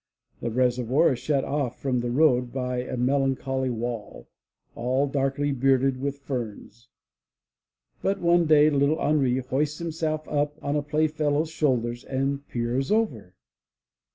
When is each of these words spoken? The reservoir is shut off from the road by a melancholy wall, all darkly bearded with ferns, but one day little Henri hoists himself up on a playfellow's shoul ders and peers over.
The 0.39 0.49
reservoir 0.49 1.11
is 1.13 1.19
shut 1.19 1.43
off 1.43 1.79
from 1.79 1.99
the 1.99 2.09
road 2.09 2.51
by 2.51 2.77
a 2.81 2.97
melancholy 2.97 3.69
wall, 3.69 4.27
all 4.73 5.05
darkly 5.05 5.51
bearded 5.51 5.97
with 6.01 6.17
ferns, 6.23 6.87
but 8.01 8.19
one 8.19 8.47
day 8.47 8.71
little 8.71 8.99
Henri 8.99 9.37
hoists 9.37 9.77
himself 9.77 10.27
up 10.27 10.57
on 10.63 10.75
a 10.75 10.81
playfellow's 10.81 11.51
shoul 11.51 11.77
ders 11.81 12.03
and 12.03 12.47
peers 12.47 12.91
over. 12.91 13.35